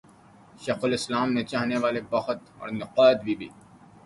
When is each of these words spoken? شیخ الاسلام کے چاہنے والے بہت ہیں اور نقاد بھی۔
شیخ 0.61 0.79
الاسلام 0.87 1.27
کے 1.35 1.43
چاہنے 1.51 1.77
والے 1.83 2.01
بہت 2.09 2.39
ہیں 2.41 2.59
اور 2.59 2.69
نقاد 2.81 3.15
بھی۔ 3.25 3.49